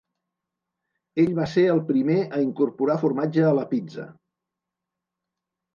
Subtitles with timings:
[1.23, 4.09] Ell va ser el primer a incorporar formatge a la pizza.